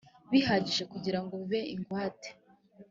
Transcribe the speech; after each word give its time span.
bihagije 0.31 0.83
kugira 0.91 1.19
ngo 1.23 1.33
bibe 1.41 1.59
ingwate 1.75 2.29